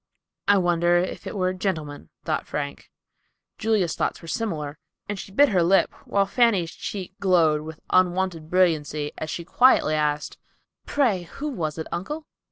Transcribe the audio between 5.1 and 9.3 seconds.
she bit her lip, while Fanny's cheek glowed with unwonted brilliancy as